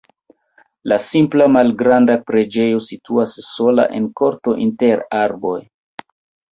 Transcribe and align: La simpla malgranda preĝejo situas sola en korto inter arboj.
La 0.91 0.97
simpla 1.07 1.47
malgranda 1.57 2.15
preĝejo 2.31 2.81
situas 2.89 3.37
sola 3.51 3.89
en 4.01 4.13
korto 4.23 4.59
inter 4.69 5.07
arboj. 5.25 5.59